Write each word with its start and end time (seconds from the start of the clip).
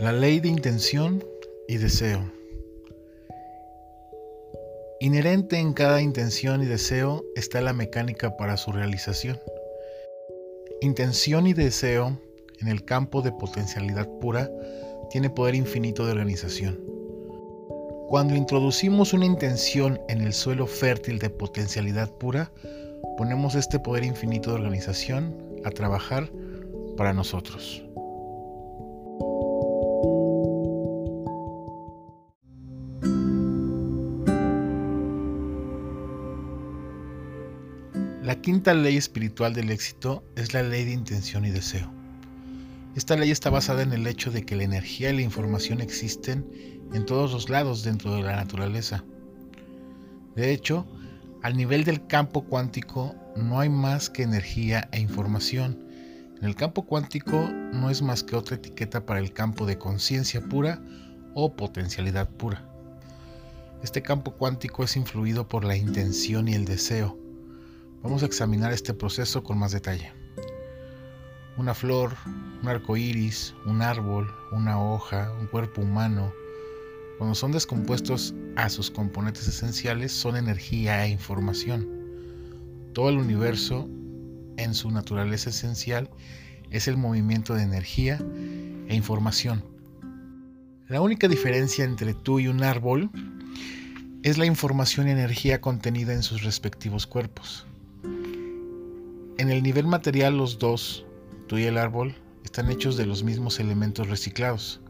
La 0.00 0.12
ley 0.12 0.38
de 0.38 0.48
intención 0.48 1.24
y 1.66 1.76
deseo. 1.78 2.20
Inherente 5.00 5.58
en 5.58 5.72
cada 5.72 6.00
intención 6.00 6.62
y 6.62 6.66
deseo 6.66 7.24
está 7.34 7.60
la 7.60 7.72
mecánica 7.72 8.36
para 8.36 8.56
su 8.56 8.70
realización. 8.70 9.40
Intención 10.82 11.48
y 11.48 11.52
deseo 11.52 12.16
en 12.60 12.68
el 12.68 12.84
campo 12.84 13.22
de 13.22 13.32
potencialidad 13.32 14.08
pura 14.20 14.48
tiene 15.10 15.30
poder 15.30 15.56
infinito 15.56 16.06
de 16.06 16.12
organización. 16.12 16.78
Cuando 18.06 18.36
introducimos 18.36 19.12
una 19.12 19.26
intención 19.26 20.00
en 20.08 20.20
el 20.20 20.32
suelo 20.32 20.68
fértil 20.68 21.18
de 21.18 21.30
potencialidad 21.30 22.08
pura, 22.18 22.52
ponemos 23.16 23.56
este 23.56 23.80
poder 23.80 24.04
infinito 24.04 24.50
de 24.50 24.58
organización 24.58 25.60
a 25.64 25.70
trabajar 25.72 26.30
para 26.96 27.12
nosotros. 27.12 27.82
Quinta 38.48 38.72
ley 38.72 38.96
espiritual 38.96 39.52
del 39.52 39.70
éxito 39.70 40.24
es 40.34 40.54
la 40.54 40.62
ley 40.62 40.86
de 40.86 40.92
intención 40.92 41.44
y 41.44 41.50
deseo. 41.50 41.92
Esta 42.96 43.14
ley 43.14 43.30
está 43.30 43.50
basada 43.50 43.82
en 43.82 43.92
el 43.92 44.06
hecho 44.06 44.30
de 44.30 44.46
que 44.46 44.56
la 44.56 44.62
energía 44.62 45.10
y 45.10 45.16
la 45.16 45.20
información 45.20 45.82
existen 45.82 46.50
en 46.94 47.04
todos 47.04 47.30
los 47.30 47.50
lados 47.50 47.82
dentro 47.82 48.14
de 48.14 48.22
la 48.22 48.36
naturaleza. 48.36 49.04
De 50.34 50.50
hecho, 50.50 50.86
al 51.42 51.58
nivel 51.58 51.84
del 51.84 52.06
campo 52.06 52.40
cuántico 52.46 53.14
no 53.36 53.60
hay 53.60 53.68
más 53.68 54.08
que 54.08 54.22
energía 54.22 54.88
e 54.92 55.00
información. 55.00 55.86
En 56.40 56.46
el 56.46 56.54
campo 56.54 56.86
cuántico 56.86 57.50
no 57.74 57.90
es 57.90 58.00
más 58.00 58.22
que 58.22 58.34
otra 58.34 58.56
etiqueta 58.56 59.04
para 59.04 59.20
el 59.20 59.34
campo 59.34 59.66
de 59.66 59.76
conciencia 59.76 60.40
pura 60.40 60.82
o 61.34 61.54
potencialidad 61.54 62.30
pura. 62.30 62.66
Este 63.82 64.00
campo 64.00 64.30
cuántico 64.30 64.84
es 64.84 64.96
influido 64.96 65.46
por 65.46 65.66
la 65.66 65.76
intención 65.76 66.48
y 66.48 66.54
el 66.54 66.64
deseo. 66.64 67.27
Vamos 68.02 68.22
a 68.22 68.26
examinar 68.26 68.72
este 68.72 68.94
proceso 68.94 69.42
con 69.42 69.58
más 69.58 69.72
detalle. 69.72 70.12
Una 71.56 71.74
flor, 71.74 72.14
un 72.62 72.68
arco 72.68 72.96
iris, 72.96 73.56
un 73.66 73.82
árbol, 73.82 74.32
una 74.52 74.80
hoja, 74.80 75.32
un 75.40 75.48
cuerpo 75.48 75.82
humano, 75.82 76.32
cuando 77.18 77.34
son 77.34 77.50
descompuestos 77.50 78.36
a 78.54 78.68
sus 78.68 78.92
componentes 78.92 79.48
esenciales, 79.48 80.12
son 80.12 80.36
energía 80.36 81.04
e 81.04 81.10
información. 81.10 81.88
Todo 82.92 83.08
el 83.08 83.18
universo, 83.18 83.88
en 84.56 84.74
su 84.74 84.92
naturaleza 84.92 85.50
esencial, 85.50 86.08
es 86.70 86.86
el 86.86 86.96
movimiento 86.96 87.54
de 87.54 87.64
energía 87.64 88.20
e 88.86 88.94
información. 88.94 89.64
La 90.86 91.00
única 91.00 91.26
diferencia 91.26 91.84
entre 91.84 92.14
tú 92.14 92.38
y 92.38 92.46
un 92.46 92.62
árbol 92.62 93.10
es 94.22 94.38
la 94.38 94.46
información 94.46 95.08
y 95.08 95.10
energía 95.10 95.60
contenida 95.60 96.12
en 96.12 96.22
sus 96.22 96.44
respectivos 96.44 97.08
cuerpos. 97.08 97.66
En 99.38 99.50
el 99.50 99.62
nivel 99.62 99.86
material 99.86 100.36
los 100.36 100.58
dos, 100.58 101.06
tú 101.46 101.58
y 101.58 101.64
el 101.64 101.78
árbol, 101.78 102.16
están 102.44 102.72
hechos 102.72 102.96
de 102.96 103.06
los 103.06 103.22
mismos 103.22 103.60
elementos 103.60 104.08
reciclados, 104.08 104.80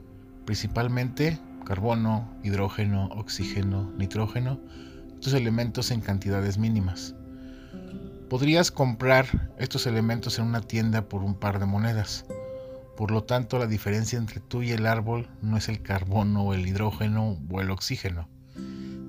principalmente 0.47 1.39
carbono, 1.67 2.35
hidrógeno, 2.43 3.11
oxígeno, 3.15 3.93
nitrógeno, 3.99 4.59
estos 5.13 5.35
elementos 5.35 5.91
en 5.91 6.01
cantidades 6.01 6.57
mínimas. 6.57 7.15
Podrías 8.31 8.71
comprar 8.71 9.51
estos 9.59 9.87
elementos 9.87 10.39
en 10.39 10.47
una 10.47 10.63
tienda 10.63 11.11
por 11.11 11.25
un 11.25 11.35
par 11.35 11.59
de 11.59 11.67
monedas. 11.67 12.25
Por 12.97 13.11
lo 13.11 13.25
tanto, 13.25 13.59
la 13.59 13.67
diferencia 13.67 14.19
entre 14.19 14.41
tú 14.41 14.63
y 14.63 14.71
el 14.71 14.87
árbol 14.87 15.29
no 15.43 15.59
es 15.59 15.69
el 15.69 15.83
carbono 15.83 16.45
o 16.45 16.55
el 16.55 16.67
hidrógeno 16.67 17.37
o 17.51 17.61
el 17.61 17.71
oxígeno. 17.71 18.31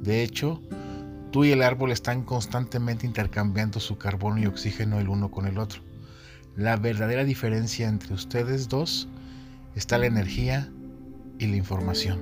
De 0.02 0.22
hecho, 0.22 0.62
tú 1.32 1.46
y 1.46 1.52
el 1.52 1.62
árbol 1.62 1.92
están 1.92 2.24
constantemente 2.24 3.06
intercambiando 3.06 3.80
su 3.80 3.98
carbono 3.98 4.40
y 4.40 4.46
oxígeno 4.46 5.00
el 5.00 5.10
uno 5.10 5.30
con 5.32 5.48
el 5.48 5.58
otro. 5.58 5.82
La 6.56 6.76
verdadera 6.76 7.24
diferencia 7.24 7.88
entre 7.88 8.14
ustedes 8.14 8.68
dos 8.70 9.08
está 9.76 9.98
la 9.98 10.08
energía 10.08 10.72
y 11.38 11.48
la 11.48 11.56
información. 11.56 12.20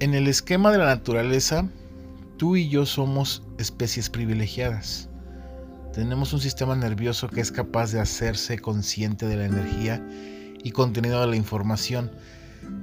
En 0.00 0.14
el 0.14 0.28
esquema 0.28 0.70
de 0.70 0.78
la 0.78 0.86
naturaleza, 0.86 1.68
tú 2.36 2.56
y 2.56 2.68
yo 2.68 2.86
somos 2.86 3.42
especies 3.58 4.10
privilegiadas. 4.10 5.08
Tenemos 5.92 6.32
un 6.32 6.40
sistema 6.40 6.76
nervioso 6.76 7.28
que 7.28 7.40
es 7.40 7.50
capaz 7.50 7.90
de 7.90 8.00
hacerse 8.00 8.58
consciente 8.58 9.26
de 9.26 9.36
la 9.36 9.46
energía 9.46 10.06
y 10.62 10.70
contenido 10.70 11.20
de 11.20 11.26
la 11.26 11.36
información 11.36 12.12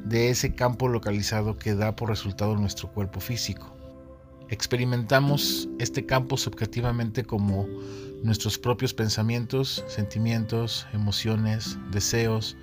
de 0.06 0.30
ese 0.30 0.56
campo 0.56 0.88
localizado 0.88 1.58
que 1.58 1.75
da 1.75 1.96
por 1.96 2.09
resultado 2.09 2.56
nuestro 2.58 2.91
cuerpo 2.91 3.19
físico. 3.19 3.75
Experimentamos 4.50 5.67
este 5.79 6.06
campo 6.06 6.38
subjetivamente 6.38 7.23
como 7.23 7.67
nuestros 8.22 8.59
propios 8.59 8.94
pensamientos, 8.94 9.83
sentimientos, 9.88 10.85
emociones, 10.94 11.78
deseos, 11.91 12.55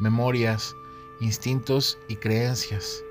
memorias, 0.00 0.72
instintos 1.20 1.98
y 2.08 2.16
creencias. 2.16 3.02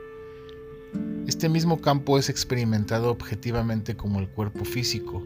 Este 1.27 1.49
mismo 1.49 1.81
campo 1.81 2.17
es 2.17 2.29
experimentado 2.29 3.11
objetivamente 3.11 3.97
como 3.97 4.19
el 4.19 4.29
cuerpo 4.29 4.63
físico, 4.63 5.21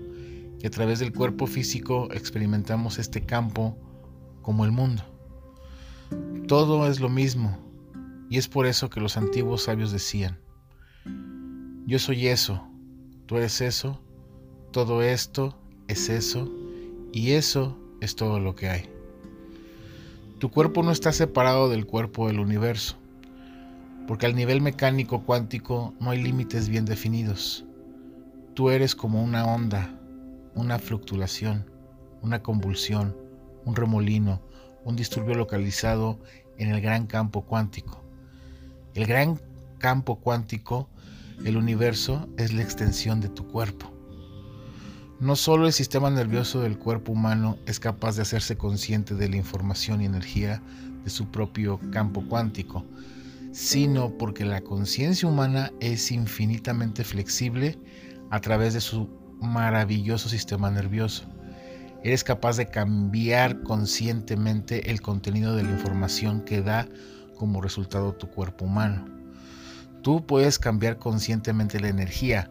y 0.59 0.66
a 0.66 0.72
través 0.72 0.97
del 0.97 1.13
cuerpo 1.13 1.46
físico 1.46 2.07
experimentamos 2.12 2.97
este 2.97 3.25
campo 3.25 3.78
como 4.41 4.66
el 4.66 4.72
mundo. 4.72 5.03
Todo 6.47 6.88
es 6.88 7.00
lo 7.00 7.09
mismo, 7.09 7.59
y 8.30 8.40
es 8.40 8.47
por 8.47 8.66
eso 8.66 8.90
que 8.90 9.02
los 9.02 9.18
antiguos 9.18 9.63
sabios 9.63 9.91
decían, 9.91 10.40
yo 11.86 12.00
soy 12.00 12.28
eso, 12.28 12.67
tú 13.28 13.38
eres 13.38 13.62
eso, 13.62 14.02
todo 14.72 15.04
esto 15.04 15.56
es 15.88 16.10
eso, 16.10 16.52
y 17.14 17.34
eso 17.34 17.78
es 18.02 18.16
todo 18.16 18.40
lo 18.40 18.56
que 18.56 18.70
hay. 18.70 18.90
Tu 20.40 20.50
cuerpo 20.50 20.82
no 20.82 20.92
está 20.92 21.12
separado 21.12 21.70
del 21.70 21.86
cuerpo 21.86 22.28
del 22.28 22.40
universo 22.40 22.98
porque 24.08 24.26
al 24.26 24.36
nivel 24.36 24.62
mecánico 24.62 25.24
cuántico 25.24 25.94
no 26.00 26.12
hay 26.12 26.24
límites 26.24 26.70
bien 26.70 26.86
definidos. 26.86 27.66
Tú 28.54 28.70
eres 28.70 28.96
como 28.96 29.22
una 29.22 29.46
onda, 29.46 29.94
una 30.56 30.80
fluctuación, 30.80 31.70
una 32.22 32.42
convulsión, 32.42 33.16
un 33.66 33.76
remolino, 33.76 34.42
un 34.86 34.96
disturbio 34.96 35.36
localizado 35.36 36.18
en 36.58 36.70
el 36.70 36.80
gran 36.80 37.06
campo 37.06 37.42
cuántico. 37.42 38.02
El 38.96 39.06
gran 39.06 39.40
campo 39.78 40.16
cuántico, 40.16 40.90
el 41.44 41.58
universo, 41.58 42.28
es 42.38 42.53
la 42.53 42.62
extensión 42.62 43.22
de 43.22 43.30
tu 43.30 43.48
cuerpo. 43.48 43.92
No 45.20 45.36
solo 45.36 45.66
el 45.66 45.74
sistema 45.74 46.12
nervioso 46.12 46.62
del 46.62 46.78
cuerpo 46.78 47.12
humano 47.12 47.58
es 47.66 47.80
capaz 47.80 48.16
de 48.16 48.22
hacerse 48.22 48.56
consciente 48.56 49.16
de 49.16 49.28
la 49.30 49.38
información 49.38 50.02
y 50.02 50.06
energía 50.06 50.62
de 51.03 51.09
su 51.09 51.31
propio 51.31 51.80
campo 51.92 52.24
cuántico, 52.28 52.86
sino 53.52 54.16
porque 54.18 54.46
la 54.46 54.62
conciencia 54.62 55.28
humana 55.28 55.72
es 55.80 56.12
infinitamente 56.12 57.03
flexible 57.03 57.80
a 58.30 58.42
través 58.42 58.75
de 58.75 58.81
su 58.81 59.09
maravilloso 59.42 60.30
sistema 60.30 60.69
nervioso. 60.69 61.25
Eres 62.04 62.24
capaz 62.24 62.58
de 62.58 62.68
cambiar 62.68 63.64
conscientemente 63.64 64.92
el 64.92 65.02
contenido 65.02 65.56
de 65.56 65.64
la 65.64 65.72
información 65.72 66.42
que 66.42 66.62
da 66.62 66.88
como 67.36 67.62
resultado 67.62 68.14
tu 68.14 68.28
cuerpo 68.28 68.66
humano. 68.66 69.06
Tú 70.07 70.25
puedes 70.25 70.57
cambiar 70.57 71.00
conscientemente 71.00 71.81
la 71.81 71.90
energía 71.90 72.50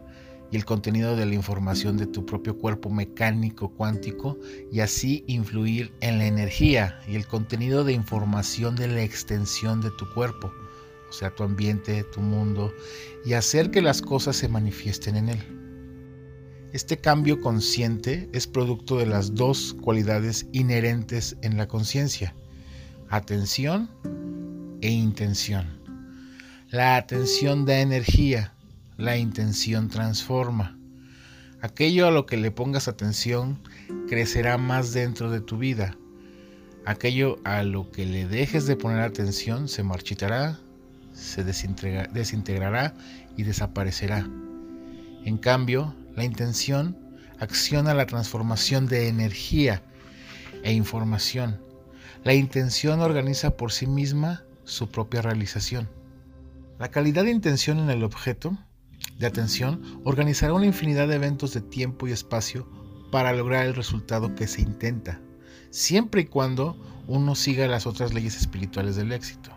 y 0.51 0.57
el 0.57 0.63
contenido 0.63 1.15
de 1.15 1.25
la 1.25 1.33
información 1.33 1.97
de 1.97 2.05
tu 2.05 2.23
propio 2.23 2.55
cuerpo 2.55 2.91
mecánico 2.91 3.73
cuántico 3.73 4.37
y 4.71 4.81
así 4.81 5.23
influir 5.25 5.91
en 6.01 6.19
la 6.19 6.27
energía 6.27 6.99
y 7.07 7.15
el 7.15 7.25
contenido 7.25 7.83
de 7.83 7.93
información 7.93 8.75
de 8.75 8.87
la 8.89 9.01
extensión 9.01 9.81
de 9.81 9.89
tu 9.97 10.07
cuerpo 10.13 10.51
o 11.09 11.11
sea, 11.11 11.33
tu 11.33 11.41
ambiente, 11.41 12.03
tu 12.03 12.21
mundo, 12.21 12.71
y 13.25 13.33
hacer 13.33 13.71
que 13.71 13.81
las 13.81 14.03
cosas 14.03 14.35
se 14.35 14.49
manifiesten 14.49 15.15
en 15.15 15.29
él. 15.29 15.43
Este 16.73 16.97
cambio 16.97 17.41
consciente 17.41 18.29
es 18.33 18.45
producto 18.45 18.99
de 18.99 19.07
las 19.07 19.33
dos 19.33 19.75
cualidades 19.81 20.45
inherentes 20.51 21.35
en 21.41 21.57
la 21.57 21.67
conciencia, 21.67 22.35
atención 23.09 23.89
e 24.81 24.91
intención. 24.91 25.76
La 26.77 26.95
atención 26.95 27.65
da 27.65 27.79
energía, 27.79 28.53
la 28.97 29.17
intención 29.17 29.89
transforma. 29.89 30.77
Aquello 31.59 32.05
a 32.05 32.11
lo 32.11 32.27
que 32.27 32.37
le 32.37 32.51
pongas 32.51 32.87
atención 32.87 33.59
crecerá 34.07 34.59
más 34.59 34.93
dentro 34.93 35.31
de 35.31 35.41
tu 35.41 35.57
vida. 35.57 35.97
Aquello 36.85 37.39
a 37.45 37.63
lo 37.63 37.89
que 37.89 38.05
le 38.05 38.27
dejes 38.27 38.67
de 38.67 38.75
poner 38.75 38.99
atención 38.99 39.67
se 39.67 39.81
marchitará, 39.81 40.59
se 41.13 41.43
desintegrará 41.43 42.93
y 43.35 43.41
desaparecerá. 43.41 44.29
En 45.25 45.39
cambio, 45.39 45.95
la 46.15 46.25
intención 46.25 46.95
acciona 47.39 47.95
la 47.95 48.05
transformación 48.05 48.85
de 48.85 49.07
energía 49.07 49.81
e 50.61 50.73
información. 50.73 51.59
La 52.23 52.35
intención 52.35 52.99
organiza 52.99 53.57
por 53.57 53.71
sí 53.71 53.87
misma 53.87 54.43
su 54.63 54.91
propia 54.91 55.23
realización. 55.23 55.96
La 56.79 56.91
calidad 56.91 57.23
de 57.23 57.31
intención 57.31 57.79
en 57.79 57.89
el 57.89 58.03
objeto 58.03 58.55
de 59.17 59.25
atención 59.25 59.81
organizará 60.03 60.53
una 60.53 60.67
infinidad 60.67 61.07
de 61.07 61.15
eventos 61.15 61.55
de 61.55 61.61
tiempo 61.61 62.07
y 62.07 62.11
espacio 62.11 62.69
para 63.11 63.33
lograr 63.33 63.65
el 63.65 63.73
resultado 63.73 64.35
que 64.35 64.45
se 64.45 64.61
intenta, 64.61 65.19
siempre 65.71 66.21
y 66.21 66.25
cuando 66.25 66.77
uno 67.07 67.33
siga 67.33 67.67
las 67.67 67.87
otras 67.87 68.13
leyes 68.13 68.37
espirituales 68.37 68.95
del 68.95 69.11
éxito. 69.11 69.49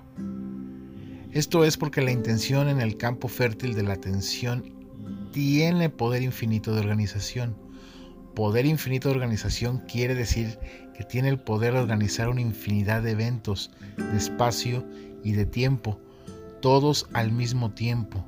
Esto 1.30 1.64
es 1.64 1.76
porque 1.76 2.00
la 2.00 2.10
intención 2.10 2.68
en 2.68 2.80
el 2.80 2.96
campo 2.96 3.28
fértil 3.28 3.74
de 3.74 3.82
la 3.82 3.92
atención 3.92 5.28
tiene 5.30 5.90
poder 5.90 6.22
infinito 6.22 6.72
de 6.72 6.80
organización. 6.80 7.54
Poder 8.34 8.64
infinito 8.64 9.10
de 9.10 9.16
organización 9.16 9.80
quiere 9.86 10.14
decir 10.14 10.58
que 10.96 11.04
tiene 11.04 11.28
el 11.28 11.38
poder 11.38 11.74
de 11.74 11.80
organizar 11.80 12.30
una 12.30 12.40
infinidad 12.40 13.02
de 13.02 13.10
eventos, 13.10 13.70
de 13.98 14.16
espacio 14.16 14.86
y 15.22 15.32
de 15.32 15.44
tiempo, 15.44 16.00
todos 16.60 17.08
al 17.12 17.32
mismo 17.32 17.72
tiempo. 17.72 18.24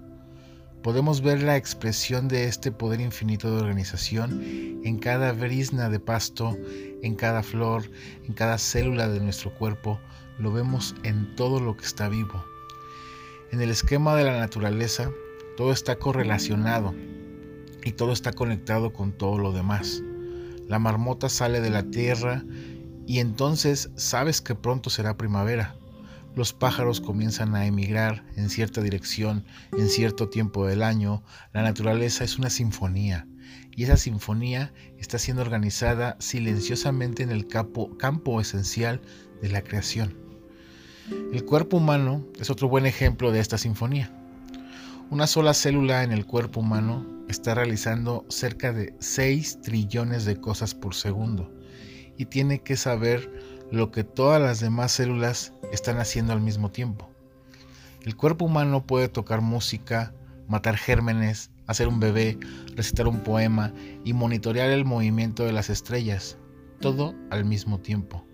Podemos 0.83 1.21
ver 1.21 1.43
la 1.43 1.57
expresión 1.57 2.27
de 2.27 2.47
este 2.47 2.73
poder 2.73 3.01
infinito 3.01 3.51
de 3.51 3.63
organización 3.63 4.81
en 4.85 4.99
cada 4.99 5.33
brisna 5.33 5.89
de 5.89 6.01
pasto, 6.01 6.57
en 7.03 7.15
cada 7.15 7.43
flor, 7.43 7.85
en 8.25 8.33
cada 8.33 8.59
célula 8.59 9.09
de 9.09 9.21
nuestro 9.21 9.55
cuerpo. 9.55 10.01
Lo 10.39 10.51
vemos 10.51 10.97
en 11.05 11.37
todo 11.37 11.61
lo 11.61 11.77
que 11.77 11.85
está 11.85 12.09
vivo. 12.09 12.45
En 13.53 13.61
el 13.61 13.71
esquema 13.71 14.17
de 14.17 14.25
la 14.25 14.39
naturaleza, 14.39 15.11
todo 15.57 15.73
está 15.73 15.97
correlacionado 15.97 16.95
y 17.85 17.93
todo 17.93 18.13
está 18.13 18.33
conectado 18.33 18.93
con 18.93 19.13
todo 19.13 19.39
lo 19.39 19.53
demás. 19.53 20.03
La 20.67 20.79
marmota 20.79 21.29
sale 21.29 21.61
de 21.61 21.71
la 21.71 21.85
tierra 21.85 22.45
y 23.07 23.19
entonces 23.19 23.91
sabes 23.95 24.41
que 24.41 24.55
pronto 24.55 24.91
será 24.91 25.17
primavera. 25.17 25.77
Los 26.35 26.55
pájaros 26.55 27.01
comienzan 27.03 27.55
a 27.55 27.67
emigrar 27.67 28.25
en 28.37 28.49
cierta 28.49 28.81
dirección 28.81 29.45
en 29.77 29.89
cierto 29.89 30.31
tiempo 30.31 30.67
del 30.67 30.83
año. 30.83 31.23
La 31.53 31.63
naturaleza 31.63 32.25
es 32.25 32.39
una 32.39 32.49
sinfonía 32.49 33.27
y 33.71 33.85
esa 33.85 33.99
sinfonía 33.99 34.73
está 34.99 35.19
siendo 35.19 35.43
organizada 35.43 36.17
silenciosamente 36.21 37.23
en 37.23 37.31
el 37.31 37.47
campo, 37.47 38.41
esencial 38.41 39.03
de 39.43 39.51
la 39.51 39.63
creación. 39.63 40.17
El 41.33 41.45
cuerpo 41.45 41.77
humano 41.77 42.27
es 42.41 42.49
otro 42.49 42.69
buen 42.69 42.87
ejemplo 42.87 43.31
de 43.31 43.41
esta 43.41 43.59
sinfonía. 43.59 44.11
Una 45.11 45.27
sola 45.27 45.53
célula 45.53 46.03
en 46.03 46.13
el 46.13 46.25
cuerpo 46.25 46.61
humano 46.61 47.07
está 47.29 47.55
realizando 47.55 48.25
cerca 48.31 48.73
de 48.73 48.95
6 49.01 49.61
trillones 49.61 50.25
de 50.25 50.41
cosas 50.41 50.75
por 50.75 50.95
segundo 50.95 51.53
y 52.17 52.27
tiene 52.27 52.63
que 52.63 52.77
saber 52.77 53.31
lo 53.73 53.91
que 53.91 54.05
todas 54.05 54.41
las 54.41 54.61
demás 54.61 54.93
células 54.93 55.53
están 55.73 55.99
haciendo 55.99 56.33
al 56.33 56.41
mismo 56.41 56.71
tiempo. 56.71 57.11
El 58.05 58.17
cuerpo 58.17 58.45
humano 58.45 58.87
puede 58.87 59.09
tocar 59.09 59.41
música, 59.41 60.15
matar 60.47 60.77
gérmenes, 60.77 61.51
hacer 61.67 61.89
un 61.89 61.99
bebé, 61.99 62.39
recitar 62.77 63.09
un 63.09 63.21
poema 63.21 63.73
y 64.05 64.13
monitorear 64.13 64.71
el 64.71 64.85
movimiento 64.85 65.45
de 65.45 65.53
las 65.53 65.71
estrellas, 65.71 66.39
todo 66.81 67.15
al 67.31 67.45
mismo 67.45 67.81
tiempo 67.81 68.25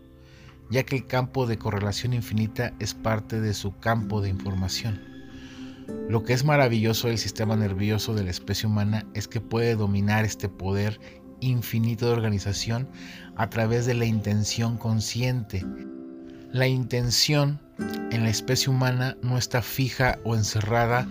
ya 0.70 0.82
que 0.84 0.96
el 0.96 1.06
campo 1.06 1.46
de 1.46 1.58
correlación 1.58 2.12
infinita 2.12 2.74
es 2.78 2.94
parte 2.94 3.40
de 3.40 3.54
su 3.54 3.76
campo 3.78 4.20
de 4.20 4.28
información. 4.28 5.00
Lo 6.08 6.22
que 6.22 6.34
es 6.34 6.44
maravilloso 6.44 7.08
del 7.08 7.18
sistema 7.18 7.56
nervioso 7.56 8.14
de 8.14 8.24
la 8.24 8.30
especie 8.30 8.68
humana 8.68 9.06
es 9.14 9.26
que 9.28 9.40
puede 9.40 9.74
dominar 9.74 10.24
este 10.24 10.48
poder 10.48 11.00
infinito 11.40 12.06
de 12.06 12.12
organización 12.12 12.88
a 13.36 13.50
través 13.50 13.86
de 13.86 13.94
la 13.94 14.04
intención 14.04 14.76
consciente. 14.76 15.64
La 16.52 16.66
intención 16.66 17.60
en 18.10 18.24
la 18.24 18.30
especie 18.30 18.70
humana 18.70 19.16
no 19.22 19.38
está 19.38 19.62
fija 19.62 20.18
o 20.24 20.34
encerrada 20.34 21.06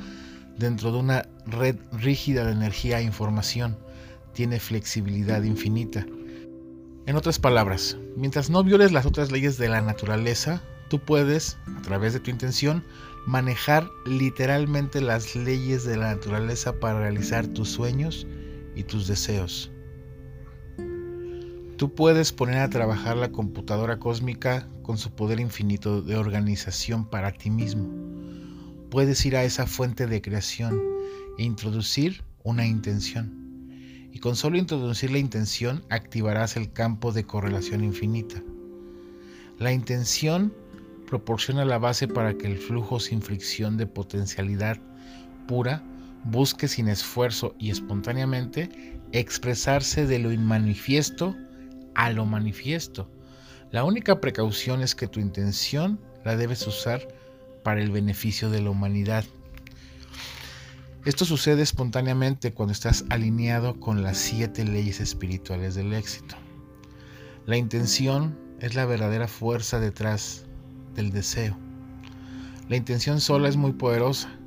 dentro 0.58 0.92
de 0.92 0.98
una 0.98 1.26
red 1.46 1.78
rígida 1.92 2.46
de 2.46 2.52
energía 2.52 3.00
e 3.00 3.04
información, 3.04 3.78
tiene 4.34 4.60
flexibilidad 4.60 5.44
infinita. 5.44 6.06
En 7.06 7.16
otras 7.16 7.40
palabras, 7.40 7.98
mientras 8.16 8.50
no 8.50 8.64
violes 8.64 8.92
las 8.92 9.06
otras 9.06 9.32
leyes 9.32 9.58
de 9.58 9.70
la 9.70 9.82
naturaleza, 9.82 10.62
tú 10.90 11.00
puedes, 11.00 11.58
a 11.78 11.82
través 11.82 12.14
de 12.14 12.20
tu 12.20 12.32
intención, 12.32 12.84
manejar 13.26 13.90
literalmente 14.06 15.02
las 15.02 15.36
leyes 15.36 15.86
de 15.86 15.98
la 15.98 16.16
naturaleza 16.16 16.74
para 16.80 17.00
realizar 17.00 17.48
tus 17.48 17.70
sueños 17.70 18.28
y 18.76 18.84
tus 18.84 19.08
deseos. 19.08 19.72
Tú 21.78 21.94
puedes 21.94 22.34
poner 22.34 22.58
a 22.58 22.72
trabajar 22.72 23.18
la 23.18 23.32
computadora 23.32 24.00
cósmica 24.00 24.68
con 24.82 24.98
su 24.98 25.12
poder 25.12 25.40
infinito 25.40 26.02
de 26.02 26.18
organización 26.18 27.06
para 27.08 27.32
ti 27.34 27.52
mismo. 27.52 27.88
Puedes 28.90 29.24
ir 29.28 29.38
a 29.38 29.44
esa 29.44 29.68
fuente 29.68 30.08
de 30.08 30.20
creación 30.20 30.82
e 31.38 31.44
introducir 31.44 32.24
una 32.44 32.66
intención 32.66 34.10
y 34.12 34.18
con 34.18 34.36
solo 34.36 34.58
introducir 34.58 35.12
la 35.12 35.20
intención 35.20 35.84
activarás 35.92 36.58
el 36.58 36.74
campo 36.74 37.12
de 37.12 37.26
correlación 37.26 37.84
infinita. 37.84 38.42
La 39.60 39.72
intención 39.72 40.56
proporciona 41.06 41.64
la 41.64 41.78
base 41.78 42.08
para 42.08 42.36
que 42.40 42.48
el 42.48 42.58
flujo 42.58 43.00
sin 43.00 43.22
fricción 43.22 43.78
de 43.78 43.86
potencialidad 43.86 44.80
pura 45.48 45.84
busque 46.24 46.68
sin 46.68 46.88
esfuerzo 46.88 47.54
y 47.60 47.70
espontáneamente 47.70 49.00
expresarse 49.12 50.08
de 50.08 50.18
lo 50.18 50.32
inmanifiesto 50.32 51.36
a 51.98 52.10
lo 52.12 52.26
manifiesto. 52.26 53.12
La 53.72 53.84
única 53.84 54.22
precaución 54.22 54.82
es 54.82 54.96
que 54.96 55.10
tu 55.10 55.20
intención 55.20 56.00
la 56.24 56.38
debes 56.38 56.66
usar 56.66 57.06
para 57.64 57.82
el 57.82 57.92
beneficio 57.92 58.50
de 58.50 58.62
la 58.62 58.70
humanidad 58.70 59.26
esto 61.08 61.24
sucede 61.24 61.62
espontáneamente 61.62 62.52
cuando 62.52 62.74
estás 62.74 63.06
alineado 63.10 63.80
con 63.80 64.04
las 64.04 64.18
siete 64.18 64.66
leyes 64.66 65.00
espirituales 65.00 65.74
del 65.74 65.94
éxito. 65.94 66.36
La 67.46 67.56
intención 67.56 68.38
es 68.60 68.76
la 68.76 68.86
verdadera 68.86 69.30
fuerza 69.30 69.80
detrás 69.80 70.46
del 70.96 71.12
deseo. 71.12 71.58
La 72.68 72.76
intención 72.76 73.22
sola 73.22 73.48
es 73.48 73.56
muy 73.56 73.72
poderosa, 73.72 74.38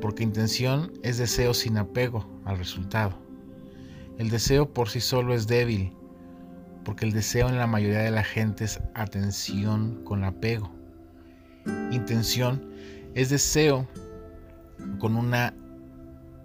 porque 0.00 0.24
intención 0.24 0.92
es 1.04 1.18
deseo 1.18 1.54
sin 1.54 1.78
apego 1.78 2.28
al 2.44 2.58
resultado. 2.58 3.16
El 4.18 4.30
deseo 4.30 4.74
por 4.74 4.88
sí 4.88 5.00
solo 5.00 5.32
es 5.32 5.46
débil, 5.46 5.92
porque 6.84 7.04
el 7.04 7.12
deseo 7.12 7.48
en 7.48 7.58
la 7.58 7.66
mayoría 7.66 8.00
de 8.00 8.10
la 8.10 8.24
gente 8.24 8.64
es 8.64 8.80
atención 8.94 10.02
con 10.04 10.24
apego. 10.24 10.72
Intención 11.90 12.70
es 13.14 13.30
deseo 13.30 13.88
con 14.98 15.16
una 15.16 15.54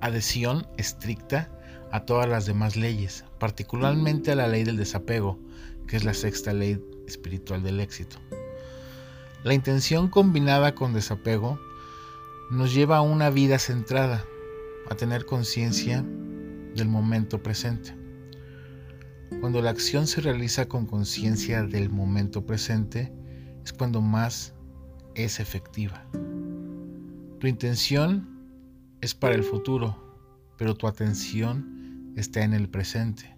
adhesión 0.01 0.67
estricta 0.77 1.49
a 1.91 2.01
todas 2.01 2.27
las 2.27 2.45
demás 2.45 2.75
leyes, 2.75 3.25
particularmente 3.39 4.31
a 4.31 4.35
la 4.35 4.47
ley 4.47 4.63
del 4.63 4.77
desapego, 4.77 5.39
que 5.87 5.97
es 5.97 6.03
la 6.03 6.13
sexta 6.13 6.53
ley 6.53 6.83
espiritual 7.07 7.63
del 7.63 7.79
éxito. 7.79 8.17
La 9.43 9.53
intención 9.53 10.09
combinada 10.09 10.75
con 10.75 10.93
desapego 10.93 11.59
nos 12.51 12.73
lleva 12.73 12.97
a 12.97 13.01
una 13.01 13.29
vida 13.29 13.59
centrada, 13.59 14.25
a 14.89 14.95
tener 14.95 15.25
conciencia 15.25 16.03
del 16.75 16.87
momento 16.87 17.41
presente. 17.41 17.95
Cuando 19.39 19.61
la 19.61 19.69
acción 19.69 20.07
se 20.07 20.21
realiza 20.21 20.67
con 20.67 20.85
conciencia 20.85 21.63
del 21.63 21.89
momento 21.89 22.45
presente, 22.45 23.13
es 23.63 23.73
cuando 23.73 24.01
más 24.01 24.53
es 25.15 25.39
efectiva. 25.39 26.05
Tu 27.39 27.47
intención 27.47 28.27
es 29.01 29.13
para 29.13 29.35
el 29.35 29.43
futuro, 29.43 30.17
pero 30.57 30.75
tu 30.75 30.87
atención 30.87 32.13
está 32.15 32.43
en 32.43 32.53
el 32.53 32.67
presente. 32.69 33.37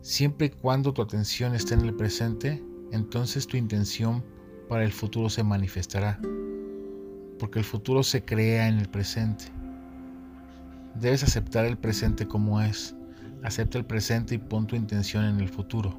Siempre 0.00 0.46
y 0.46 0.50
cuando 0.50 0.92
tu 0.92 1.02
atención 1.02 1.54
esté 1.54 1.74
en 1.74 1.82
el 1.82 1.94
presente, 1.94 2.62
entonces 2.90 3.46
tu 3.46 3.56
intención 3.56 4.24
para 4.68 4.84
el 4.84 4.92
futuro 4.92 5.28
se 5.30 5.44
manifestará, 5.44 6.18
porque 7.38 7.58
el 7.58 7.64
futuro 7.64 8.02
se 8.02 8.24
crea 8.24 8.68
en 8.68 8.78
el 8.78 8.88
presente. 8.88 9.44
Debes 10.94 11.22
aceptar 11.22 11.66
el 11.66 11.78
presente 11.78 12.26
como 12.26 12.60
es. 12.60 12.94
Acepta 13.42 13.78
el 13.78 13.84
presente 13.84 14.34
y 14.34 14.38
pon 14.38 14.66
tu 14.66 14.74
intención 14.74 15.24
en 15.24 15.40
el 15.40 15.48
futuro. 15.48 15.98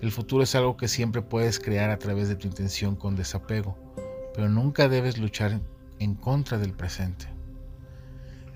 El 0.00 0.12
futuro 0.12 0.42
es 0.42 0.54
algo 0.54 0.76
que 0.76 0.88
siempre 0.88 1.22
puedes 1.22 1.58
crear 1.58 1.90
a 1.90 1.98
través 1.98 2.28
de 2.28 2.36
tu 2.36 2.46
intención 2.46 2.96
con 2.96 3.16
desapego, 3.16 3.76
pero 4.34 4.48
nunca 4.48 4.88
debes 4.88 5.18
luchar 5.18 5.60
en 5.98 6.14
contra 6.14 6.58
del 6.58 6.72
presente. 6.72 7.26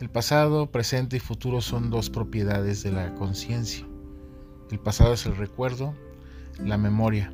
El 0.00 0.10
pasado, 0.10 0.70
presente 0.70 1.16
y 1.16 1.20
futuro 1.20 1.60
son 1.60 1.90
dos 1.90 2.10
propiedades 2.10 2.82
de 2.82 2.92
la 2.92 3.14
conciencia. 3.14 3.86
El 4.70 4.78
pasado 4.78 5.14
es 5.14 5.24
el 5.26 5.36
recuerdo, 5.36 5.94
la 6.58 6.78
memoria. 6.78 7.32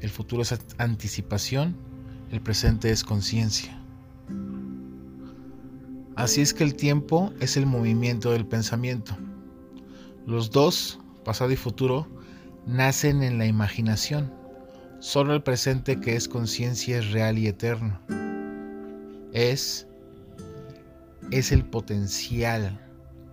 El 0.00 0.10
futuro 0.10 0.42
es 0.42 0.58
anticipación, 0.78 1.76
el 2.30 2.40
presente 2.40 2.90
es 2.90 3.04
conciencia. 3.04 3.80
Así 6.16 6.42
es 6.42 6.52
que 6.52 6.64
el 6.64 6.74
tiempo 6.74 7.32
es 7.40 7.56
el 7.56 7.66
movimiento 7.66 8.32
del 8.32 8.46
pensamiento. 8.46 9.16
Los 10.26 10.50
dos, 10.50 10.98
pasado 11.24 11.50
y 11.50 11.56
futuro, 11.56 12.06
nacen 12.66 13.22
en 13.22 13.38
la 13.38 13.46
imaginación. 13.46 14.32
Solo 15.00 15.34
el 15.34 15.42
presente 15.42 16.00
que 16.00 16.14
es 16.14 16.28
conciencia 16.28 16.98
es 16.98 17.10
real 17.10 17.38
y 17.38 17.48
eterno. 17.48 18.00
Es 19.32 19.86
es 21.30 21.50
el 21.50 21.64
potencial 21.64 22.78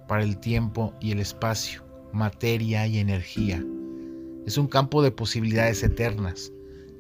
para 0.07 0.23
el 0.23 0.37
tiempo 0.37 0.93
y 1.01 1.11
el 1.11 1.19
espacio, 1.19 1.83
materia 2.13 2.87
y 2.87 2.97
energía. 2.97 3.63
Es 4.45 4.57
un 4.57 4.67
campo 4.67 5.03
de 5.03 5.11
posibilidades 5.11 5.83
eternas, 5.83 6.51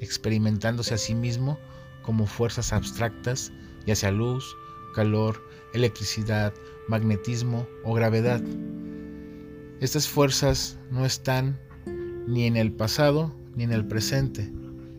experimentándose 0.01 0.93
a 0.93 0.97
sí 0.97 1.15
mismo 1.15 1.57
como 2.01 2.27
fuerzas 2.27 2.73
abstractas, 2.73 3.51
ya 3.85 3.95
sea 3.95 4.11
luz, 4.11 4.55
calor, 4.93 5.41
electricidad, 5.73 6.53
magnetismo 6.87 7.65
o 7.85 7.93
gravedad. 7.93 8.41
Estas 9.81 10.09
fuerzas 10.09 10.77
no 10.91 11.05
están 11.05 11.57
ni 12.27 12.45
en 12.45 12.57
el 12.57 12.73
pasado 12.73 13.33
ni 13.55 13.63
en 13.63 13.71
el 13.71 13.85
presente, 13.87 14.51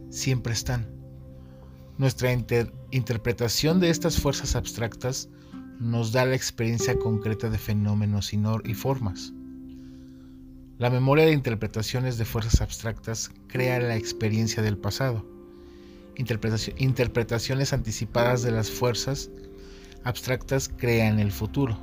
siempre 0.09 0.55
están. 0.55 0.89
Nuestra 1.99 2.33
interpretación 2.33 3.79
de 3.79 3.91
estas 3.91 4.19
fuerzas 4.19 4.57
abstractas 4.57 5.29
nos 5.79 6.13
da 6.13 6.25
la 6.25 6.35
experiencia 6.35 6.99
concreta 6.99 7.51
de 7.51 7.59
fenómenos 7.59 8.33
y 8.33 8.75
formas. 8.75 9.35
La 10.79 10.89
memoria 10.89 11.27
de 11.27 11.33
interpretaciones 11.33 12.17
de 12.17 12.25
fuerzas 12.25 12.63
abstractas 12.63 13.31
crea 13.49 13.81
la 13.81 13.97
experiencia 13.97 14.63
del 14.63 14.79
pasado. 14.79 15.27
interpretaciones 16.17 17.75
anticipadas 17.75 18.43
de 18.43 18.51
las 18.51 18.71
fuerzas 18.71 19.31
abstractas 20.05 20.71
crean 20.75 21.19
el 21.19 21.33
futuro. 21.33 21.79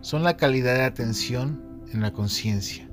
Son 0.00 0.22
la 0.22 0.36
calidad 0.36 0.76
de 0.76 0.84
atención 0.84 1.67
en 1.92 2.00
la 2.00 2.12
conciencia. 2.12 2.88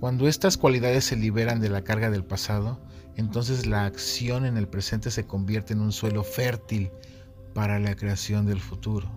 Cuando 0.00 0.28
estas 0.28 0.56
cualidades 0.56 1.04
se 1.04 1.16
liberan 1.16 1.60
de 1.60 1.70
la 1.70 1.82
carga 1.82 2.10
del 2.10 2.24
pasado, 2.24 2.80
entonces 3.16 3.66
la 3.66 3.86
acción 3.86 4.44
en 4.44 4.56
el 4.56 4.68
presente 4.68 5.10
se 5.10 5.26
convierte 5.26 5.72
en 5.72 5.80
un 5.80 5.92
suelo 5.92 6.24
fértil 6.24 6.90
para 7.54 7.78
la 7.78 7.94
creación 7.94 8.46
del 8.46 8.60
futuro. 8.60 9.08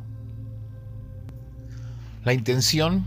La 2.23 2.33
intención, 2.33 3.05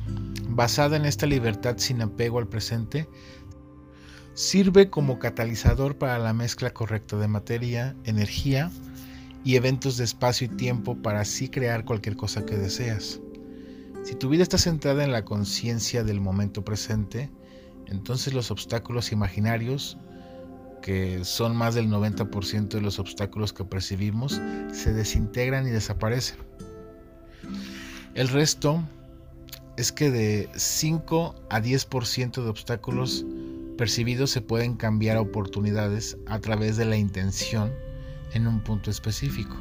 basada 0.48 0.96
en 0.96 1.04
esta 1.04 1.26
libertad 1.26 1.76
sin 1.78 2.02
apego 2.02 2.38
al 2.38 2.48
presente, 2.48 3.08
sirve 4.34 4.90
como 4.90 5.18
catalizador 5.18 5.98
para 5.98 6.18
la 6.18 6.32
mezcla 6.32 6.70
correcta 6.70 7.16
de 7.16 7.28
materia, 7.28 7.94
energía 8.04 8.70
y 9.44 9.56
eventos 9.56 9.96
de 9.96 10.04
espacio 10.04 10.46
y 10.46 10.56
tiempo 10.56 10.96
para 10.96 11.20
así 11.20 11.48
crear 11.48 11.84
cualquier 11.84 12.16
cosa 12.16 12.44
que 12.44 12.56
deseas. 12.56 13.20
Si 14.04 14.14
tu 14.14 14.28
vida 14.28 14.42
está 14.42 14.58
centrada 14.58 15.04
en 15.04 15.12
la 15.12 15.24
conciencia 15.24 16.04
del 16.04 16.20
momento 16.20 16.64
presente, 16.64 17.30
entonces 17.86 18.32
los 18.32 18.50
obstáculos 18.50 19.12
imaginarios 19.12 19.98
que 20.80 21.24
son 21.24 21.54
más 21.56 21.74
del 21.74 21.88
90% 21.88 22.68
de 22.68 22.80
los 22.80 22.98
obstáculos 22.98 23.52
que 23.52 23.64
percibimos, 23.64 24.40
se 24.72 24.92
desintegran 24.92 25.66
y 25.66 25.70
desaparecen. 25.70 26.38
El 28.14 28.28
resto 28.28 28.82
es 29.76 29.92
que 29.92 30.10
de 30.10 30.48
5 30.54 31.34
a 31.50 31.60
10% 31.60 32.42
de 32.42 32.48
obstáculos 32.48 33.24
percibidos 33.76 34.30
se 34.30 34.40
pueden 34.40 34.74
cambiar 34.74 35.16
a 35.16 35.20
oportunidades 35.20 36.16
a 36.26 36.38
través 36.38 36.76
de 36.76 36.84
la 36.84 36.96
intención 36.96 37.72
en 38.32 38.46
un 38.46 38.60
punto 38.60 38.90
específico. 38.90 39.56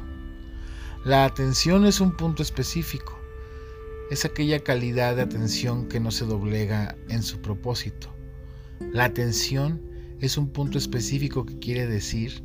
La 1.04 1.24
atención 1.24 1.86
es 1.86 2.00
un 2.00 2.16
punto 2.16 2.42
específico. 2.42 3.19
Es 4.10 4.24
aquella 4.24 4.58
calidad 4.58 5.14
de 5.14 5.22
atención 5.22 5.86
que 5.86 6.00
no 6.00 6.10
se 6.10 6.24
doblega 6.24 6.96
en 7.08 7.22
su 7.22 7.40
propósito. 7.40 8.12
La 8.92 9.04
atención 9.04 9.80
es 10.18 10.36
un 10.36 10.48
punto 10.48 10.78
específico 10.78 11.46
que 11.46 11.60
quiere 11.60 11.86
decir 11.86 12.42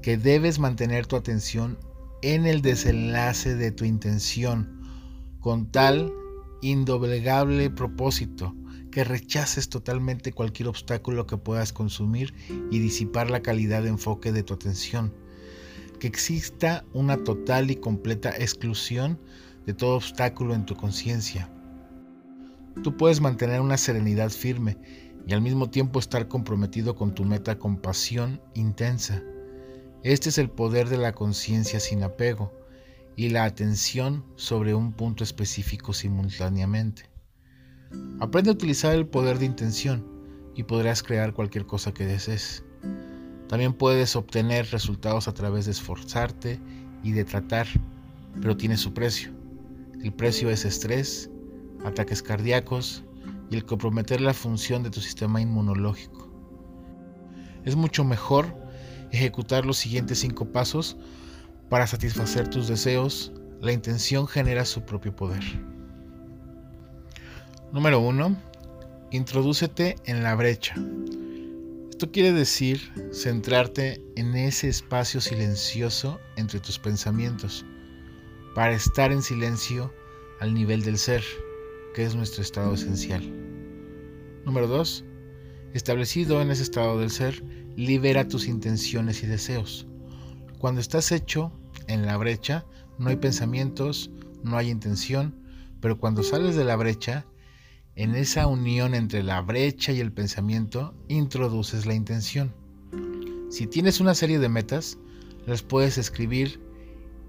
que 0.00 0.16
debes 0.16 0.58
mantener 0.58 1.06
tu 1.06 1.16
atención 1.16 1.78
en 2.22 2.46
el 2.46 2.62
desenlace 2.62 3.54
de 3.56 3.72
tu 3.72 3.84
intención 3.84 4.80
con 5.40 5.70
tal 5.70 6.10
indoblegable 6.62 7.68
propósito 7.68 8.56
que 8.90 9.04
rechaces 9.04 9.68
totalmente 9.68 10.32
cualquier 10.32 10.68
obstáculo 10.68 11.26
que 11.26 11.36
puedas 11.36 11.74
consumir 11.74 12.32
y 12.70 12.78
disipar 12.78 13.30
la 13.30 13.42
calidad 13.42 13.82
de 13.82 13.90
enfoque 13.90 14.32
de 14.32 14.44
tu 14.44 14.54
atención. 14.54 15.12
Que 16.00 16.06
exista 16.06 16.86
una 16.94 17.22
total 17.22 17.70
y 17.70 17.76
completa 17.76 18.30
exclusión 18.30 19.18
de 19.66 19.74
todo 19.74 19.96
obstáculo 19.96 20.54
en 20.54 20.66
tu 20.66 20.76
conciencia. 20.76 21.50
Tú 22.82 22.96
puedes 22.96 23.20
mantener 23.20 23.60
una 23.60 23.76
serenidad 23.76 24.30
firme 24.30 24.78
y 25.26 25.34
al 25.34 25.42
mismo 25.42 25.70
tiempo 25.70 25.98
estar 25.98 26.28
comprometido 26.28 26.94
con 26.96 27.14
tu 27.14 27.24
meta 27.24 27.58
con 27.58 27.76
pasión 27.76 28.40
intensa. 28.54 29.22
Este 30.02 30.30
es 30.30 30.38
el 30.38 30.50
poder 30.50 30.88
de 30.88 30.98
la 30.98 31.12
conciencia 31.12 31.78
sin 31.78 32.02
apego 32.02 32.52
y 33.14 33.28
la 33.28 33.44
atención 33.44 34.24
sobre 34.36 34.74
un 34.74 34.92
punto 34.92 35.22
específico 35.22 35.92
simultáneamente. 35.92 37.10
Aprende 38.20 38.50
a 38.50 38.54
utilizar 38.54 38.94
el 38.94 39.06
poder 39.06 39.38
de 39.38 39.46
intención 39.46 40.04
y 40.56 40.64
podrás 40.64 41.02
crear 41.02 41.34
cualquier 41.34 41.66
cosa 41.66 41.92
que 41.92 42.06
desees. 42.06 42.64
También 43.48 43.74
puedes 43.74 44.16
obtener 44.16 44.70
resultados 44.70 45.28
a 45.28 45.34
través 45.34 45.66
de 45.66 45.72
esforzarte 45.72 46.58
y 47.02 47.12
de 47.12 47.24
tratar, 47.24 47.66
pero 48.40 48.56
tiene 48.56 48.76
su 48.76 48.94
precio. 48.94 49.41
El 50.02 50.12
precio 50.12 50.50
es 50.50 50.64
estrés, 50.64 51.30
ataques 51.84 52.22
cardíacos, 52.22 53.04
y 53.50 53.56
el 53.56 53.64
comprometer 53.66 54.20
la 54.20 54.32
función 54.32 54.82
de 54.82 54.90
tu 54.90 55.00
sistema 55.00 55.40
inmunológico. 55.40 56.32
Es 57.64 57.76
mucho 57.76 58.02
mejor 58.02 58.56
ejecutar 59.10 59.66
los 59.66 59.76
siguientes 59.76 60.20
cinco 60.20 60.46
pasos 60.46 60.96
para 61.68 61.86
satisfacer 61.86 62.48
tus 62.48 62.66
deseos. 62.66 63.32
La 63.60 63.72
intención 63.72 64.26
genera 64.26 64.64
su 64.64 64.84
propio 64.84 65.14
poder. 65.14 65.42
Número 67.72 68.00
1. 68.00 68.36
Introdúcete 69.10 69.96
en 70.06 70.22
la 70.22 70.34
brecha. 70.34 70.74
Esto 71.90 72.10
quiere 72.10 72.32
decir 72.32 72.80
centrarte 73.12 74.02
en 74.16 74.34
ese 74.34 74.68
espacio 74.68 75.20
silencioso 75.20 76.18
entre 76.36 76.58
tus 76.58 76.78
pensamientos, 76.78 77.64
para 78.54 78.72
estar 78.72 79.12
en 79.12 79.22
silencio 79.22 79.92
al 80.40 80.52
nivel 80.54 80.82
del 80.82 80.98
ser 80.98 81.22
que 81.94 82.04
es 82.04 82.14
nuestro 82.14 82.42
estado 82.42 82.74
esencial. 82.74 83.22
Número 84.44 84.66
2. 84.66 85.04
Establecido 85.74 86.40
en 86.42 86.50
ese 86.50 86.62
estado 86.62 86.98
del 86.98 87.10
ser, 87.10 87.42
libera 87.76 88.28
tus 88.28 88.46
intenciones 88.46 89.22
y 89.22 89.26
deseos. 89.26 89.86
Cuando 90.58 90.80
estás 90.80 91.12
hecho 91.12 91.52
en 91.86 92.06
la 92.06 92.16
brecha, 92.16 92.66
no 92.98 93.08
hay 93.08 93.16
pensamientos, 93.16 94.10
no 94.42 94.56
hay 94.56 94.70
intención, 94.70 95.34
pero 95.80 95.98
cuando 95.98 96.22
sales 96.22 96.56
de 96.56 96.64
la 96.64 96.76
brecha, 96.76 97.26
en 97.94 98.14
esa 98.14 98.46
unión 98.46 98.94
entre 98.94 99.22
la 99.22 99.40
brecha 99.40 99.92
y 99.92 100.00
el 100.00 100.12
pensamiento, 100.12 100.94
introduces 101.08 101.86
la 101.86 101.94
intención. 101.94 102.54
Si 103.50 103.66
tienes 103.66 104.00
una 104.00 104.14
serie 104.14 104.38
de 104.38 104.48
metas, 104.48 104.98
las 105.46 105.62
puedes 105.62 105.98
escribir 105.98 106.60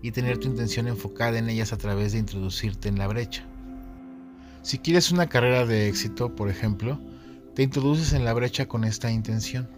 y 0.03 0.12
tener 0.12 0.38
tu 0.38 0.50
intención 0.50 0.88
enfocada 0.88 1.39
en 1.39 1.50
ellas 1.50 1.72
a 1.72 1.77
través 1.77 2.12
de 2.12 2.19
introducirte 2.19 2.89
en 2.89 3.00
la 3.00 3.07
brecha. 3.07 3.48
Si 4.62 4.77
quieres 4.77 5.12
una 5.12 5.27
carrera 5.27 5.65
de 5.65 5.88
éxito, 5.88 6.36
por 6.36 6.50
ejemplo, 6.50 7.00
te 7.55 7.63
introduces 7.63 8.12
en 8.12 8.25
la 8.25 8.33
brecha 8.33 8.67
con 8.67 8.83
esta 8.83 9.10
intención. 9.10 9.69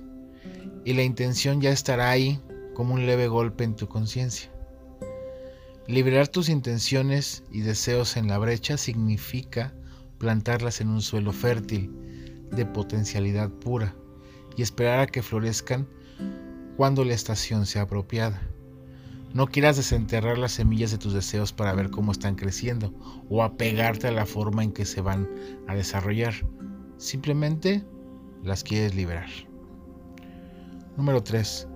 Y 0.84 0.94
la 0.94 1.03
intención 1.03 1.62
ya 1.62 1.70
estará 1.70 2.10
ahí 2.10 2.41
como 2.74 2.96
un 2.96 3.05
leve 3.05 3.27
golpe 3.27 3.63
en 3.63 3.75
tu 3.75 3.88
conciencia. 3.88 4.51
Liberar 5.88 6.27
tus 6.27 6.50
intenciones 6.50 7.44
y 7.51 7.62
deseos 7.62 8.17
en 8.17 8.27
la 8.27 8.39
brecha 8.39 8.77
significa 8.77 9.75
plantarlas 10.17 10.82
en 10.82 10.89
un 10.89 11.03
suelo 11.03 11.34
fértil, 11.34 11.91
de 12.51 12.65
potencialidad 12.65 13.51
pura, 13.51 13.96
y 14.58 14.63
esperar 14.63 15.01
a 15.01 15.08
que 15.08 15.22
florezcan 15.22 15.88
cuando 16.77 17.05
la 17.05 17.13
estación 17.13 17.67
sea 17.67 17.84
apropiada. 17.84 18.41
No 19.34 19.48
quieras 19.48 19.75
desenterrar 19.75 20.38
las 20.38 20.53
semillas 20.53 20.91
de 20.91 20.98
tus 20.98 21.13
deseos 21.13 21.51
para 21.51 21.74
ver 21.74 21.89
cómo 21.89 22.12
están 22.12 22.36
creciendo 22.36 22.94
o 23.29 23.44
apegarte 23.44 24.08
a 24.08 24.12
la 24.12 24.25
forma 24.25 24.63
en 24.63 24.72
que 24.72 24.86
se 24.86 25.01
van 25.01 25.29
a 25.67 25.75
desarrollar. 25.75 26.34
Simplemente 26.98 27.86
las 28.44 28.63
quieres 28.63 28.96
liberar. 28.96 29.29
Número 30.96 31.22
3. 31.22 31.67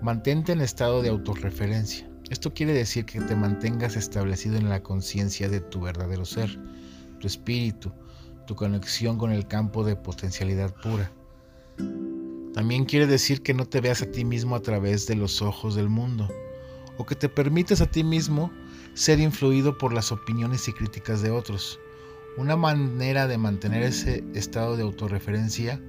Mantente 0.00 0.52
en 0.52 0.60
estado 0.60 1.02
de 1.02 1.08
autorreferencia. 1.08 2.08
Esto 2.30 2.54
quiere 2.54 2.72
decir 2.72 3.04
que 3.04 3.20
te 3.20 3.36
mantengas 3.36 3.96
establecido 3.96 4.56
en 4.56 4.68
la 4.68 4.82
conciencia 4.82 5.48
de 5.48 5.60
tu 5.60 5.80
verdadero 5.80 6.24
ser, 6.24 6.58
tu 7.18 7.26
espíritu, 7.26 7.92
tu 8.46 8.54
conexión 8.54 9.18
con 9.18 9.32
el 9.32 9.46
campo 9.46 9.84
de 9.84 9.96
potencialidad 9.96 10.74
pura. 10.76 11.12
También 12.54 12.84
quiere 12.84 13.06
decir 13.06 13.42
que 13.42 13.54
no 13.54 13.64
te 13.64 13.80
veas 13.80 14.02
a 14.02 14.10
ti 14.10 14.24
mismo 14.24 14.56
a 14.56 14.62
través 14.62 15.06
de 15.06 15.16
los 15.16 15.42
ojos 15.42 15.74
del 15.74 15.88
mundo, 15.88 16.28
o 16.96 17.06
que 17.06 17.14
te 17.14 17.28
permites 17.28 17.80
a 17.80 17.86
ti 17.86 18.04
mismo 18.04 18.50
ser 18.94 19.20
influido 19.20 19.78
por 19.78 19.92
las 19.92 20.12
opiniones 20.12 20.68
y 20.68 20.72
críticas 20.72 21.22
de 21.22 21.30
otros. 21.30 21.78
Una 22.36 22.56
manera 22.56 23.26
de 23.26 23.38
mantener 23.38 23.82
ese 23.82 24.24
estado 24.34 24.76
de 24.76 24.82
autorreferencia 24.82 25.80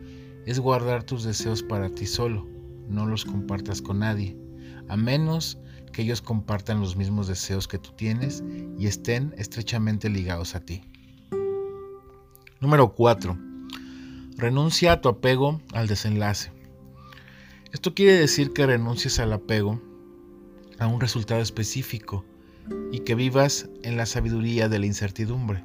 es 0.45 0.60
guardar 0.60 1.03
tus 1.03 1.24
deseos 1.24 1.63
para 1.63 1.89
ti 1.89 2.05
solo, 2.05 2.48
no 2.88 3.05
los 3.05 3.25
compartas 3.25 3.81
con 3.81 4.00
nadie, 4.00 4.38
a 4.89 4.98
menos 4.98 5.57
que 5.91 6.01
ellos 6.01 6.22
compartan 6.22 6.81
los 6.81 6.95
mismos 6.95 7.27
deseos 7.27 7.67
que 7.67 7.77
tú 7.77 7.91
tienes 7.95 8.43
y 8.77 8.88
estén 8.88 9.33
estrechamente 9.38 10.10
ligados 10.10 10.55
a 10.55 10.60
ti. 10.60 10.81
Número 12.60 12.93
4. 12.93 13.38
Renuncia 14.38 14.93
a 14.93 15.01
tu 15.01 15.10
apego 15.10 15.62
al 15.74 15.88
desenlace. 15.88 16.51
Esto 17.72 17.93
quiere 17.93 18.13
decir 18.13 18.51
que 18.53 18.65
renuncies 18.65 19.19
al 19.19 19.33
apego 19.33 19.81
a 20.83 20.87
un 20.87 20.99
resultado 20.99 21.41
específico 21.41 22.25
y 22.91 22.99
que 22.99 23.15
vivas 23.15 23.69
en 23.83 23.97
la 23.97 24.05
sabiduría 24.05 24.69
de 24.69 24.79
la 24.79 24.85
incertidumbre. 24.85 25.63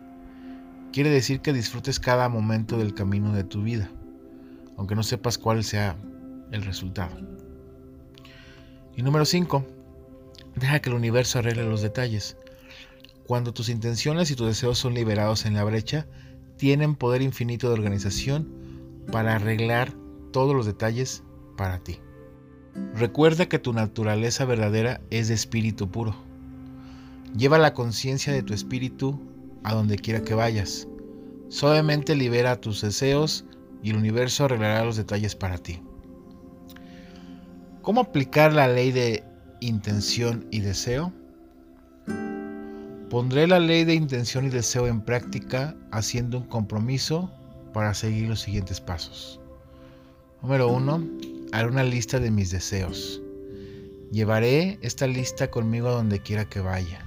Quiere 0.92 1.10
decir 1.10 1.40
que 1.40 1.52
disfrutes 1.52 2.00
cada 2.00 2.28
momento 2.28 2.78
del 2.78 2.94
camino 2.94 3.32
de 3.34 3.44
tu 3.44 3.62
vida, 3.62 3.90
aunque 4.76 4.94
no 4.94 5.02
sepas 5.02 5.37
cuál 5.37 5.64
sea 5.64 5.96
el 6.52 6.62
resultado. 6.62 7.16
Y 8.96 9.02
número 9.02 9.25
5. 9.25 9.66
Deja 10.56 10.80
que 10.80 10.90
el 10.90 10.96
universo 10.96 11.40
arregle 11.40 11.64
los 11.64 11.82
detalles. 11.82 12.37
Cuando 13.26 13.52
tus 13.52 13.68
intenciones 13.68 14.30
y 14.30 14.37
tus 14.37 14.46
deseos 14.46 14.78
son 14.78 14.94
liberados 14.94 15.46
en 15.46 15.54
la 15.54 15.64
brecha, 15.64 16.06
tienen 16.56 16.94
poder 16.94 17.22
infinito 17.22 17.68
de 17.68 17.75
organización 17.75 19.04
para 19.12 19.34
arreglar 19.34 19.92
todos 20.32 20.54
los 20.54 20.66
detalles 20.66 21.22
para 21.56 21.78
ti. 21.78 21.98
Recuerda 22.94 23.46
que 23.46 23.58
tu 23.58 23.72
naturaleza 23.72 24.44
verdadera 24.44 25.00
es 25.10 25.28
de 25.28 25.34
espíritu 25.34 25.90
puro. 25.90 26.14
Lleva 27.37 27.58
la 27.58 27.75
conciencia 27.75 28.32
de 28.32 28.42
tu 28.42 28.54
espíritu 28.54 29.20
a 29.62 29.75
donde 29.75 29.96
quiera 29.96 30.22
que 30.22 30.34
vayas. 30.34 30.88
Suavemente 31.48 32.14
libera 32.14 32.60
tus 32.60 32.80
deseos 32.80 33.44
y 33.82 33.90
el 33.90 33.96
universo 33.96 34.44
arreglará 34.44 34.84
los 34.84 34.96
detalles 34.96 35.34
para 35.34 35.58
ti. 35.58 35.80
¿Cómo 37.82 38.00
aplicar 38.00 38.52
la 38.52 38.68
ley 38.68 38.92
de 38.92 39.25
intención 39.60 40.46
y 40.50 40.60
deseo? 40.60 41.12
Pondré 43.08 43.46
la 43.46 43.58
ley 43.58 43.84
de 43.84 43.94
intención 43.94 44.46
y 44.46 44.50
deseo 44.50 44.87
en 44.87 45.00
práctica 45.00 45.75
haciendo 45.90 46.38
un 46.38 46.44
compromiso 46.44 47.30
para 47.72 47.94
seguir 47.94 48.28
los 48.28 48.40
siguientes 48.40 48.80
pasos. 48.80 49.40
Número 50.42 50.68
1. 50.68 51.38
Haré 51.52 51.69
una 51.69 51.83
lista 51.83 52.21
de 52.21 52.31
mis 52.31 52.50
deseos. 52.50 53.23
Llevaré 54.12 54.78
esta 54.83 55.07
lista 55.07 55.50
conmigo 55.50 55.88
a 55.88 55.93
donde 55.93 56.21
quiera 56.21 56.49
que 56.49 56.61
vaya. 56.61 57.05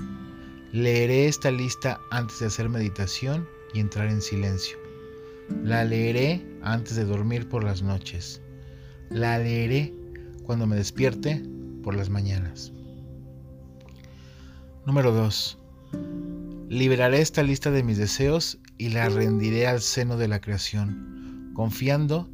Leeré 0.71 1.27
esta 1.27 1.51
lista 1.51 2.00
antes 2.10 2.39
de 2.39 2.48
hacer 2.48 2.67
meditación 2.67 3.48
y 3.74 3.79
entrar 3.79 4.07
en 4.07 4.21
silencio. 4.21 4.77
La 5.63 5.83
leeré 5.83 6.43
antes 6.63 6.95
de 6.95 7.05
dormir 7.05 7.50
por 7.50 7.63
las 7.63 7.83
noches. 7.83 8.41
La 9.10 9.38
leeré 9.38 9.93
cuando 10.43 10.65
me 10.65 10.75
despierte 10.75 11.43
por 11.83 11.95
las 11.95 12.10
mañanas. 12.10 12.71
Número 14.88 15.12
2. 15.12 15.60
Liberaré 16.69 17.21
esta 17.21 17.43
lista 17.43 17.69
de 17.69 17.83
mis 17.83 17.98
deseos 17.98 18.57
y 18.79 18.89
la 18.89 19.07
rendiré 19.10 19.67
al 19.67 19.81
seno 19.81 20.17
de 20.17 20.27
la 20.27 20.41
creación, 20.41 21.51
confiando 21.53 22.29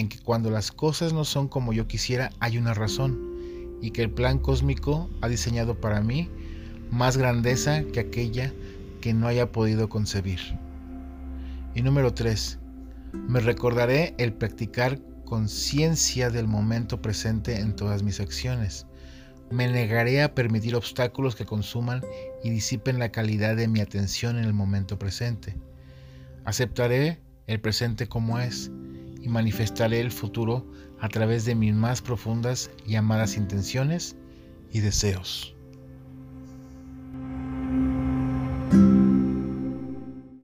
en 0.00 0.08
que 0.08 0.18
cuando 0.18 0.50
las 0.50 0.72
cosas 0.72 1.12
no 1.12 1.24
son 1.24 1.46
como 1.46 1.72
yo 1.72 1.86
quisiera 1.86 2.30
hay 2.40 2.56
una 2.58 2.74
razón 2.74 3.78
y 3.82 3.90
que 3.90 4.02
el 4.02 4.10
plan 4.10 4.38
cósmico 4.38 5.10
ha 5.20 5.28
diseñado 5.28 5.80
para 5.80 6.00
mí 6.00 6.28
más 6.90 7.16
grandeza 7.16 7.84
que 7.84 8.00
aquella 8.00 8.52
que 9.00 9.14
no 9.14 9.28
haya 9.28 9.52
podido 9.52 9.88
concebir. 9.88 10.40
Y 11.74 11.82
número 11.82 12.14
3. 12.14 12.58
Me 13.12 13.40
recordaré 13.40 14.14
el 14.18 14.32
practicar 14.32 15.00
conciencia 15.24 16.30
del 16.30 16.48
momento 16.48 17.00
presente 17.00 17.60
en 17.60 17.76
todas 17.76 18.02
mis 18.02 18.20
acciones. 18.20 18.86
Me 19.50 19.70
negaré 19.70 20.22
a 20.22 20.34
permitir 20.34 20.74
obstáculos 20.76 21.36
que 21.36 21.44
consuman 21.44 22.02
y 22.42 22.50
disipen 22.50 22.98
la 22.98 23.12
calidad 23.12 23.56
de 23.56 23.68
mi 23.68 23.80
atención 23.80 24.38
en 24.38 24.44
el 24.44 24.52
momento 24.52 24.98
presente. 24.98 25.56
Aceptaré 26.44 27.20
el 27.46 27.60
presente 27.60 28.08
como 28.08 28.38
es 28.38 28.70
y 29.22 29.28
manifestaré 29.28 30.00
el 30.00 30.10
futuro 30.10 30.66
a 31.00 31.08
través 31.08 31.44
de 31.44 31.54
mis 31.54 31.74
más 31.74 32.02
profundas 32.02 32.70
y 32.86 32.96
amadas 32.96 33.36
intenciones 33.36 34.16
y 34.70 34.80
deseos. 34.80 35.56